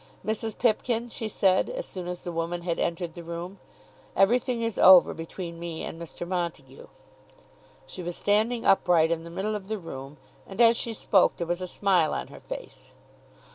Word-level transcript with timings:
"Mrs. 0.25 0.57
Pipkin," 0.57 1.09
she 1.09 1.27
said, 1.27 1.69
as 1.69 1.85
soon 1.85 2.07
as 2.07 2.23
the 2.23 2.31
woman 2.31 2.63
had 2.63 2.79
entered 2.79 3.13
the 3.13 3.23
room; 3.23 3.59
"everything 4.15 4.63
is 4.63 4.79
over 4.79 5.13
between 5.13 5.59
me 5.59 5.83
and 5.83 6.01
Mr. 6.01 6.27
Montague." 6.27 6.87
She 7.85 8.01
was 8.01 8.17
standing 8.17 8.65
upright 8.65 9.11
in 9.11 9.21
the 9.21 9.29
middle 9.29 9.53
of 9.53 9.67
the 9.67 9.77
room, 9.77 10.17
and 10.47 10.59
as 10.59 10.75
she 10.75 10.93
spoke 10.95 11.37
there 11.37 11.45
was 11.45 11.61
a 11.61 11.67
smile 11.67 12.15
on 12.15 12.29
her 12.29 12.39
face. 12.39 12.93